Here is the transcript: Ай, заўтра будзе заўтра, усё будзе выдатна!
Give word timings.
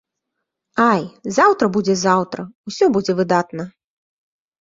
Ай, 0.91 1.03
заўтра 1.37 1.65
будзе 1.75 1.95
заўтра, 2.05 2.41
усё 2.71 2.85
будзе 2.95 3.11
выдатна! 3.21 3.63